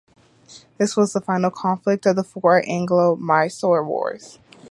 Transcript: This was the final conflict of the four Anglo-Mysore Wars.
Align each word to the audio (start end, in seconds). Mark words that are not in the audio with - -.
This 0.79 0.97
was 0.97 1.13
the 1.13 1.21
final 1.21 1.51
conflict 1.51 2.07
of 2.07 2.15
the 2.15 2.23
four 2.23 2.63
Anglo-Mysore 2.65 3.85
Wars. 3.85 4.39